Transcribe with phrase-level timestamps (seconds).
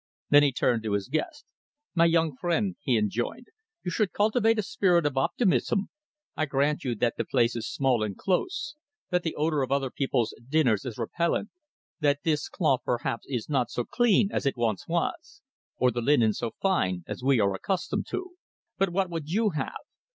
[0.31, 1.45] Then he turned to his guest.
[1.93, 3.49] "My young friend," he enjoined,
[3.85, 5.89] "you should cultivate a spirit of optimism.
[6.35, 8.73] I grant you that the place is small and close,
[9.11, 11.49] that the odour of other people's dinners is repellent,
[11.99, 15.43] that this cloth, perhaps, is not so clean as it once was,
[15.77, 18.31] or the linen so fine as we are accustomed to.
[18.79, 19.77] But what would you have?